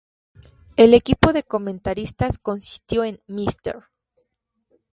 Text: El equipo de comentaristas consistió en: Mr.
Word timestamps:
El 0.77 0.95
equipo 0.95 1.31
de 1.31 1.43
comentaristas 1.43 2.39
consistió 2.39 3.03
en: 3.03 3.21
Mr. 3.27 3.85